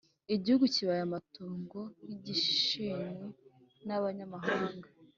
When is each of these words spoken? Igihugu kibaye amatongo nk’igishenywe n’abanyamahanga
Igihugu 0.35 0.65
kibaye 0.73 1.01
amatongo 1.07 1.79
nk’igishenywe 2.05 3.09
n’abanyamahanga 3.87 4.87